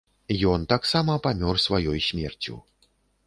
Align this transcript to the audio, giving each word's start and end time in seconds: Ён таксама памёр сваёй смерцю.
Ён 0.51 0.63
таксама 0.71 1.17
памёр 1.27 1.61
сваёй 1.65 1.99
смерцю. 2.09 2.57